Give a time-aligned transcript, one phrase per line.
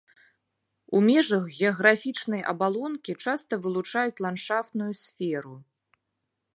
[0.99, 5.55] У межах геаграфічнай абалонкі часта вылучаюць ландшафтную сферу.